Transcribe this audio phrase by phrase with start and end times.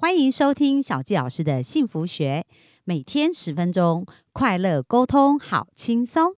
[0.00, 2.46] 欢迎收听小纪老师的幸福学，
[2.84, 6.36] 每天十分钟，快乐沟通，好轻松。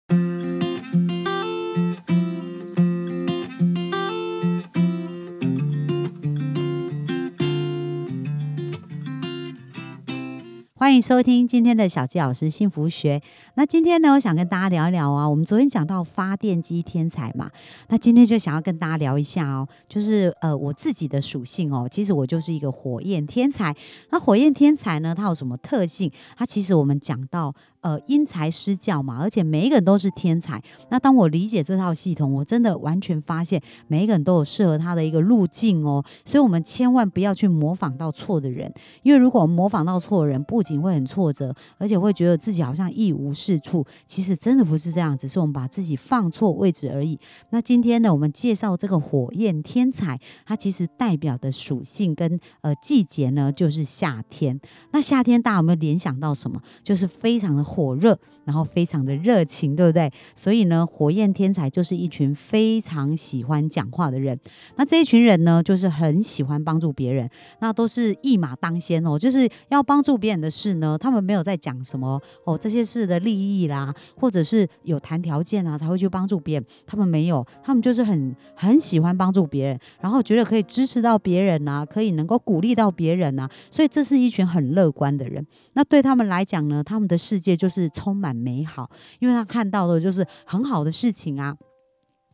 [10.77, 13.21] 欢迎收听今天的小纪老师幸福学。
[13.59, 17.51] 那今天呢，我想跟大家聊一聊啊，我们昨天讲到发电机天才嘛，
[17.89, 23.75] 那今天就想要跟大家聊一下哦，就是呃我自己的属性哦，其实我就是一个火焰天才。
[24.11, 26.09] 那火焰天才呢，它有什么特性？
[26.37, 27.53] 它其实我们讲到。
[27.81, 30.61] 呃，因材施教嘛，而且每一个人都是天才。
[30.91, 36.05] 那当我理解这套系统，我真的完全发现每一个人都有适合他的一个路径哦。
[36.25, 38.71] 所以，我们千万不要去模仿到错的人，
[39.05, 43.87] 因为如果模仿到错的人，不仅会很挫折，而且会觉得自己好像一无是处。
[44.05, 47.17] 其实真的不是这样，只是我们把自己放错位置而已。
[47.51, 54.59] 那今天呢，我们介绍这个火焰天才，它其实代表的属性跟呃季节呢，就是夏天。
[54.91, 56.61] 那夏天大家有没有联想到什么？
[56.83, 57.69] 就是非常的。
[57.69, 60.11] 火热，然后非常的热情，对不对？
[60.35, 64.41] 所以呢，火焰天才就是一群非常喜欢讲话的人。
[64.77, 67.29] 那这一群人呢，就是很喜欢帮助别人，
[67.61, 69.19] 那都是一马当先哦。
[69.19, 76.67] 就是要帮助别人的事呢，他们没有在讲什么哦这些事的利益啦，或者是有谈条件啊才会去帮助别人。
[76.87, 83.49] 他们没有，他们就是很很喜欢帮助别人，然后觉得可以支持到别人啊，可以能够鼓励到别人啊。
[83.71, 85.47] 所以这是一群很乐观的人。
[85.75, 91.57] 那对他们来讲呢，他们的世界就是充满美好，因为他看到的就是很好的事情啊。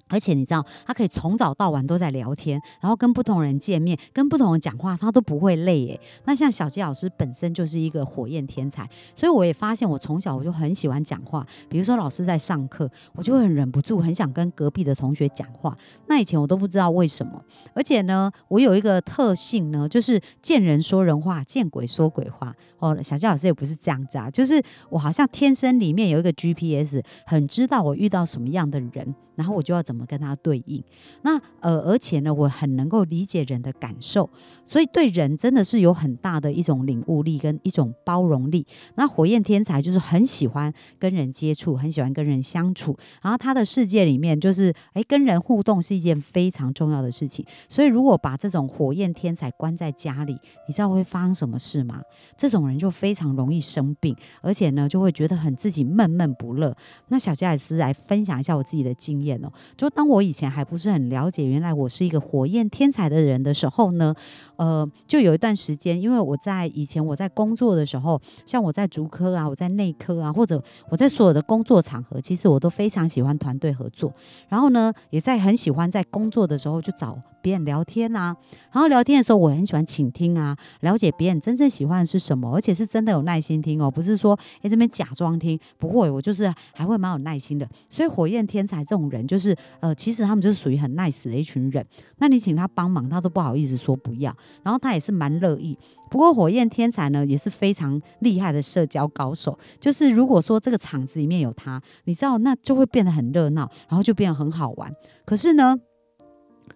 [0.08, 6.00] 而且你知道，他可以从早到晚都在聊天，然后跟不同人见面，跟不同人讲话，他都不会累耶。
[6.24, 11.46] 那像小吉老师本身就是一个火焰天才，所以我也发现，我从小我就很喜欢讲话。
[11.68, 15.76] 比如说老师在上课，我就会很忍不住，很想跟隔壁的同学讲话。
[16.06, 17.42] 那以前我都不知道为什么。
[17.74, 22.54] 而且呢，我有一个特性呢，就是见人说人话，见鬼说鬼话。
[22.78, 29.14] 哦，小吉老师也不是这样子啊，就是我好像天生里面有一个 GPS，很知道我遇到什么样的人。
[29.34, 30.82] 然后我就要怎么跟他对应？
[31.22, 34.28] 那呃，而且呢，我很能够理解人的感受，
[34.64, 38.66] 所以对人真的是有很大的一种领悟力跟一种包容力。
[38.96, 42.96] 那火焰天才就是很喜欢跟人接触，很喜欢跟人相处。
[43.22, 47.44] 然后他的世界里面就是，哎，跟人互动是一件非常重要的事情。
[47.68, 52.00] 所以如果把这种火焰天才关在家里，你知道会发生什么事吗？
[52.36, 56.76] 这种人就非常容易生病，而且呢，就会觉得很自己闷闷不乐。
[57.08, 59.42] 那小佳也是来分享一下我自己的经验。
[59.44, 64.14] 哦，就当我以前还不是很了解，原来我是一个火焰天才的人的时候呢，
[64.56, 74.12] 呃，就有一段时间，因为我在以前我在工作的时候，像我在足科啊，我在内科啊，或者我在所有的工作场合，其实我都非常喜欢团队合作，
[74.48, 77.18] 然后呢，也在很喜欢在工作的时候就找。
[77.44, 78.34] 别人聊天呐，
[78.72, 87.68] 然后聊天的时候，我很喜欢倾听啊，了解别人真正喜欢的是什么，而且是真的有耐心听哦，不是说哎这边假装听，不会，我就是还会蛮有耐心的。
[87.90, 91.84] 所以火焰天才这种人，就是呃，其实他们就是属于很 nice 的一群人。
[92.16, 95.76] 那你请他帮忙，他都不好意思说不要，然后他也是蛮乐意。
[96.10, 104.90] 不过火焰天才呢，也是非常厉害的社交高手，就是如果说这个场子里面有他，你知道，那就会变得很热闹，然后就变得很好玩。
[105.26, 105.76] 可是呢？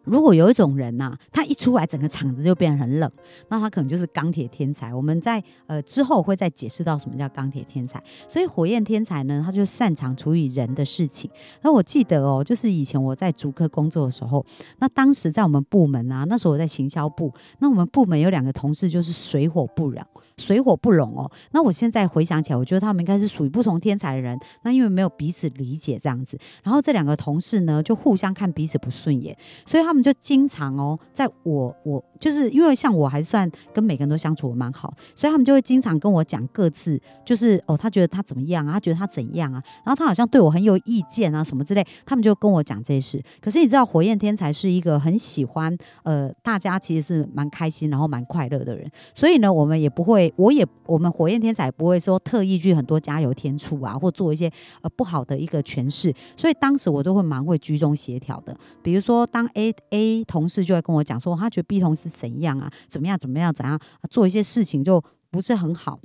[0.09, 3.11] 如果有一种人呐，他一出来，整个场子就变得很冷，
[3.49, 4.93] 那他可能就是钢铁天才。
[4.95, 8.03] 我们在呃之后会再解释到什么叫钢铁天才。
[8.27, 11.31] 所以火焰天才呢，他就擅长处理人的事情。
[11.63, 14.45] 那我记得哦，就是以前我在竹科工作的时候，
[14.79, 20.03] 那当时在我们部门啊，那时候我在行销部，那我们部门有两个同事就是水火不容。
[20.39, 24.39] 水火不容哦，那我现在回想起来，我觉得他们应该是属于不同天才的人。
[24.63, 43.23] 那因为没有彼此理解这样子，然后这两个同事呢就互相看彼此不顺眼，所以他们就经常哦，在我我就是因为像我还算跟每个人都相处的蛮好，所以他们就会经常跟我讲各自就是哦，他觉得他怎么样啊，他觉得他怎样啊，然后他好像对我很有意见啊什么之类，他们就跟我讲这些事。
[43.41, 50.28] 可是你知道，火焰天才是一个很喜欢呃大家其实是蛮开心然后蛮快乐的人，所以呢，我们也不会。
[50.37, 54.51] 我也，我们火焰天才不会说特意去很多加油添醋啊，或做一些
[54.83, 58.57] 呃不好的一个诠释，所以当时我都会蛮会居中协调的。
[58.83, 63.79] 比如说，当 A A 同事就会跟我讲说，他觉得 B 同事怎样啊，怎么样，怎么样，怎样
[64.11, 66.01] 做一些事情就不是很好，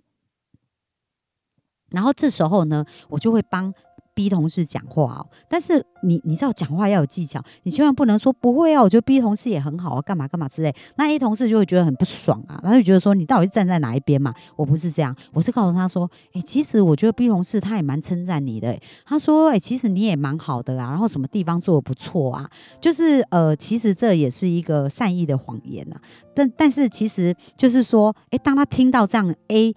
[1.89, 3.73] 然后这时候呢，我就会帮。
[4.13, 10.73] B 同事讲话哦，但是你你知道讲话要有技巧，你千万不能说不会啊，我觉得 B 同事也很好啊，干嘛干嘛之类。
[10.95, 14.33] 那 A 同事就会觉得很不爽啊，他就觉得说你到底是站在哪一边嘛？
[14.55, 22.49] 我不是这样，我是告诉他说，哎，其实我觉得 B 同事他也蛮称赞你的，他说，哎，其实你也蛮好的啊，然后什么地方做的不错啊，
[22.79, 25.95] 就是呃，其实这也是一个善意的谎言呐。
[26.35, 29.73] 但但是其实就是说，哎，当他听到这样 A。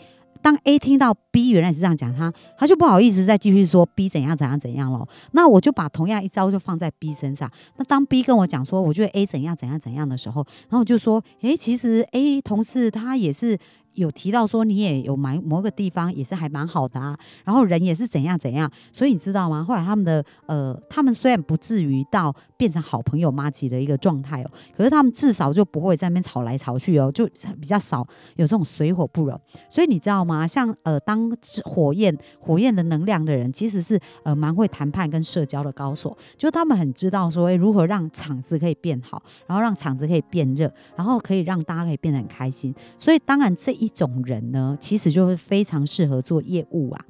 [0.46, 5.04] 当 A 听到 B 原来是这样讲他，他就不好意思再继续说 B 怎样怎样怎样了。
[5.32, 7.50] 那我就把同样一招就放在 B 身上。
[7.78, 13.58] 那当 B 跟我讲说，我觉得 A 怎样怎样怎样的时候，然后我就说，诶，其实 A 同事他也是。
[13.96, 19.64] 有提到说你也有某某个地方也是还蛮好的啊，然后人也是怎样怎样，所以你知道吗？
[19.64, 27.26] 后来他们的呃，他们虽然不至于到变成好朋友妈吉的一个状态哦，可是他们至少就不会在那边吵来吵去哦，就
[27.60, 28.06] 比较少
[28.36, 29.40] 有这种水火不容。
[29.68, 30.46] 所以你知道吗？
[30.46, 31.34] 像呃，当
[31.64, 42.74] 火焰火焰的能量的人，其实是呃蛮会谈判跟社交的高手，就他们很知道说如何让场子可以变好，然后让场子可以变热，然后可以让大家可以变得很开心。
[42.98, 43.85] 所以当然这一。
[43.86, 47.00] 一种人呢，其实就是非常适合做业务啊，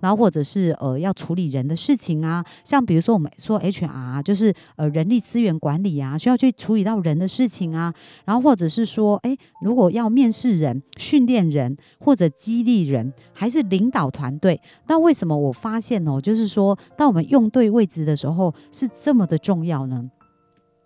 [0.00, 7.94] 然后或者是呃要处理人的事情啊，像比如说我们说 HR 就是呃人力资源管理啊，需要去处理到人的事情啊，
[8.26, 20.10] 然后或者是说，哎，如果要面试人、训练人或者激励人，还是领导团队，那为什么我发现哦，就是说当我们用对位置的时候是这么的重要呢？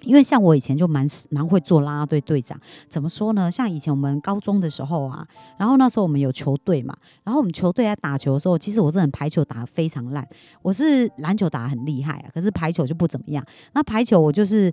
[0.02, 2.58] 因为像我以前就蛮蛮会做啦啦队队长，
[2.88, 3.50] 怎么说呢？
[3.50, 5.26] 像以前我们高中的时候啊，
[5.58, 10.26] 然后那时候我们有球队嘛，然后我们球队在打球的时候，其实我这人排球打得非常烂，
[10.62, 13.44] 我是篮球打得很厉害啊，可是排球就不怎么样。
[13.73, 14.73] 那排球我就是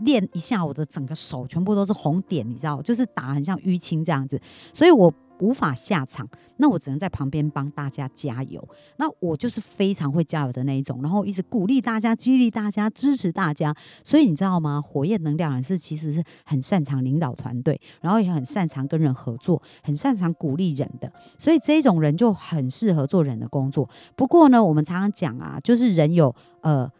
[0.00, 4.40] 练一下，我的整个手全部都是红点，你知道，就是打很像淤青这样子，
[4.72, 5.12] 所以我。
[5.40, 8.66] 无法下场，那我只能在旁边帮大家加油。
[8.96, 13.74] 那我就是非常会加油的那一种，然后一直鼓励大家、激励大家、支持大家。
[14.02, 14.80] 所以你知道吗？
[14.80, 21.12] 火焰能量人士其实是很擅长领导团队，然后也很擅长跟人合作，很擅长鼓励人的。
[21.38, 23.88] 所以这种人就很适合做人的工作。
[24.16, 26.90] 不过呢，我们常常讲啊，就是人有呃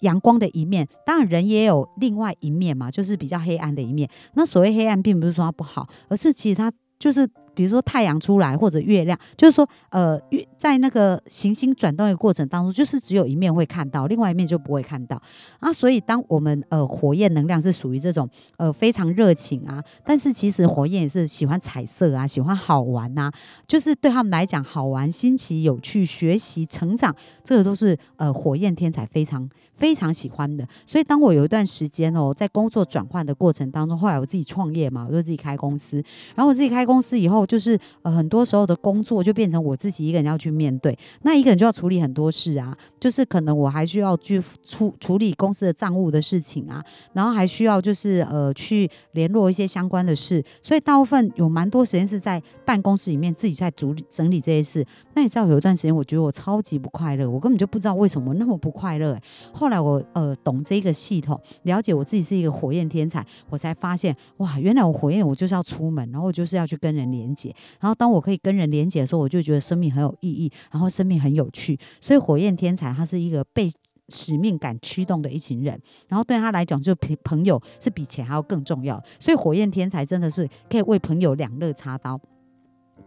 [0.00, 4.08] 阳光的一面，当然人也有另外一面嘛，就是比较黑暗的一面。
[4.34, 7.28] 那所谓黑暗，并不是说它不好，而是其实它就是。
[7.56, 15.20] 比如说太阳出来或者月亮，就是说，呃，月在那个行星转动的过程当中，就是只有一面会看到，另外一面就不会看到
[15.58, 15.72] 啊。
[15.72, 23.32] 所以，当我们呃火焰能量是属于这种呃非常热情啊，但是其实火焰也是喜欢彩色啊，喜欢好玩呐，
[23.66, 30.68] 就是对他们来讲，好玩、新奇、有趣、学习、成长，这个都是呃火焰天才非常非常喜欢的。
[30.84, 36.04] 所以，当我有一段时间哦，在工作转换的过程当中，后来我自己创业嘛，我就自己开公司，
[36.34, 37.45] 然后我自己开公司以后。
[37.46, 42.76] 就是呃，很多时候的工作就变成我自己一个人要去面对，那一个人就要处理很多事啊。
[42.98, 54.84] 就是可能我还需要去处处理公司的账务的事情啊，然后还需要就是呃去联络一些相关的事，所以大部分有蛮多时间是在办公室里面自己在处理整理这些事。
[55.14, 59.16] 那你知道有一段时间，我觉得我超级不快乐，我根本就不知道为什么那么不快乐。
[59.52, 67.35] 后来我呃懂这个系统，了解我自己是一个火焰天才，我才发现哇，原来我火焰我就是要出门，然后我就是要去跟人连。
[67.80, 71.78] 然后，当我可以跟人连接的时候，我就觉得生命很有意义，然后生命很有趣。
[72.00, 73.70] 所以，火焰天才他是一个被
[74.08, 79.02] 使命感驱动的一群人，然后对他来讲，就朋朋友是比钱还要更重要。
[79.18, 82.20] 所以，火焰天才真的是可以为朋友两肋插刀。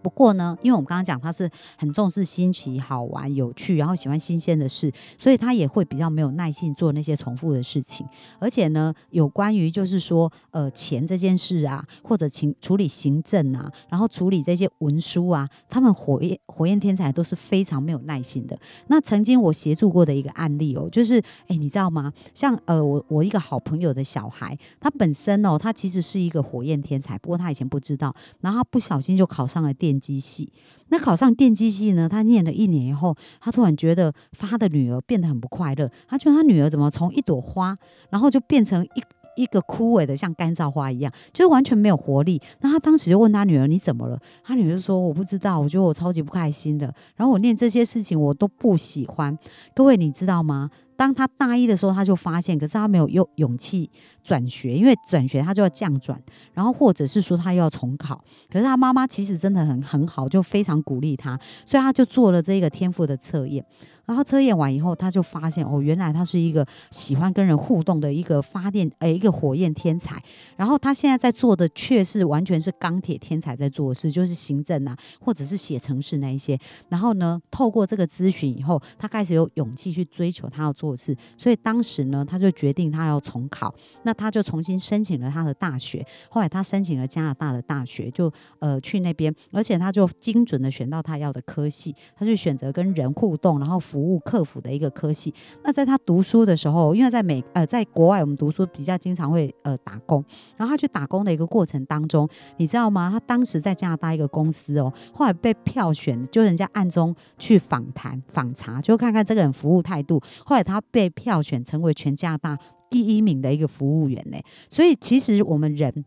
[0.02, 8.08] 不过呢，因为我们刚刚讲他是很重视新奇、好玩、有趣，然后喜欢新鲜的事，所以他也会比较没有耐性做那些重复的事情。
[8.40, 18.58] 而且呢，有关于就是说，呃，钱这件事啊，或者情处理行政啊，然后处理这些文书啊，他们火焰火焰天才都是非常没有耐性的。
[18.88, 22.14] 那曾经我协助过的一个案例哦，就是哎，你知道吗？
[22.34, 30.00] 像呃，我我一个好朋友的小孩，他本身哦，他其实是一个火焰天才，不过他以前不知道，然后他不小心就考上了电。
[30.00, 30.52] 机系，
[30.88, 32.08] 那考上电机系呢？
[32.08, 35.90] 他念了一年以后，他突然觉得他的女儿变得很不快乐。
[36.08, 37.78] 他觉得他女儿怎么从一朵花，
[38.10, 42.42] 然后就变成一一个枯萎的像干燥花一样，就是完全没有活力。
[42.62, 46.94] 那他当时就问他女儿：“你怎么了？”他女儿说：“我不知道，我觉得我超级不开心的。
[47.16, 49.38] 然后我念这些事情我都不喜欢。”
[49.76, 50.70] 各位，你知道吗？
[51.00, 53.90] 当他大一的时候，他就发现，可是他没有勇勇气
[54.22, 56.22] 转学，因为转学他就要降转，
[56.54, 58.22] 然后或者是说他又要重考。
[58.52, 63.64] 可是他妈妈其实真的很很好，就非常鼓励他，所以他就做了这个天赋的测验。
[64.10, 70.20] 然后测验完以后，他就发现哦，原来他是一个喜欢跟人互动的一个发电呃一个火焰天才。
[70.58, 76.58] 然后他现在在做的却是完全是钢铁天才在做的事，就是行政啊，或者是写程式那一些。
[76.88, 81.16] 然后呢，透过这个咨询以后，他开始有勇气去追求他要做的事。
[81.38, 86.04] 所以当时呢，他就决定他要重考，那他就重新申请了他的大学。
[86.32, 95.34] 后来他申请了加拿大的大学，就呃去那边，而且他就精准的选到他要的科系，他就选择跟人互动，然后服服务客服的一个科系。
[95.62, 100.24] 那在他读书的时候，因为在美呃在国外我们读书比较经常会呃打工，
[100.56, 103.10] 然后他去打工的一个过程当中，你知道吗？
[103.12, 110.22] 他当时在加拿大一个公司哦，后来被票选，就人家暗中去访谈访查，就看看这个人服务态度。
[110.46, 112.58] 后来他被票选成为全加拿大
[112.90, 114.38] 第一名的一个服务员呢。
[114.70, 116.06] 所以其实我们人。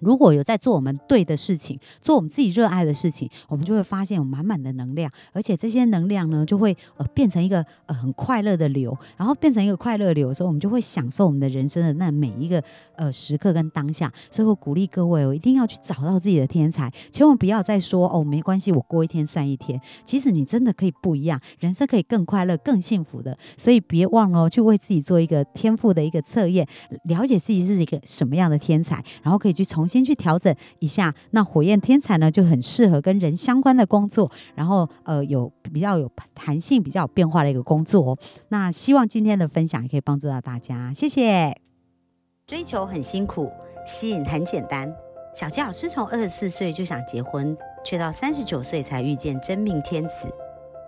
[0.00, 12.62] 如果有在做我们对的事情，做我们自己热爱的事情，我们就会发现有满满的能量，而且这些能量呢，就会呃变成一个呃很快乐的流，然后变成一个快乐流的时候，我们就会享受我们的人生的那每一个
[12.96, 14.12] 呃时刻跟当下。
[14.30, 19.80] 所以我鼓励各位，我一定要去找到自己的天才，千万不要再说哦没关系，我过一天算一天。
[20.04, 23.36] 其实你真的可以不一样，人生可以更快乐、更幸福的。
[23.56, 26.68] 所以别忘了去为自己做一个天赋的一个测验，
[27.04, 29.85] 了解自己是一个什么样的天才，然后可以去从。
[29.86, 38.18] 先去调整一下，那火焰天才呢就很适合跟人相关的工作，然后呃有比较有弹性、比较有变化的一个工作哦。
[38.48, 41.56] 那希望今天的分享也可以帮助到大家，谢谢。
[42.46, 43.50] 追求很辛苦，
[43.86, 44.92] 吸引很简单。
[45.34, 50.28] 小吉老师从二十四岁就想结婚，却到三十九岁才遇见真命天子。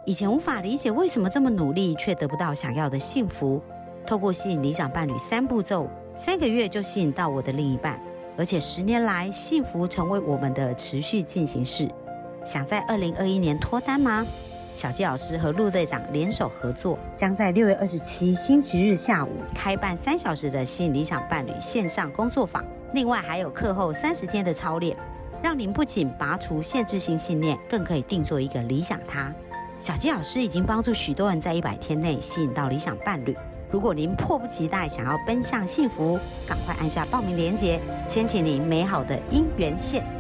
[0.06, 3.60] 以前无法理解为什么这么努力却得不到想要的幸福。
[4.06, 5.86] 透过吸引理想伴侣三步骤，
[6.16, 8.00] 三个月就吸引到我的另一半。
[8.38, 11.90] 而且十年来，幸福成为我们的持续进行式。
[12.44, 14.24] 想在二零二一年脱单吗？
[14.76, 22.64] 小纪老师和陆队长联手合作，将在六月二十七星期日下午开办三小时的吸引理想伴侣线上工作坊。
[22.92, 24.96] 另外还有课后三十天的操练，
[25.42, 29.34] 让您不仅拔除限制性信念，更可以定做一个理想他。
[29.80, 33.36] 小纪老师已经帮助许多人在一百天内吸引到理想伴侣。
[33.70, 40.17] 如果您迫不及待想要奔向幸福，赶快按下报名链接，牵起您美好的姻缘线。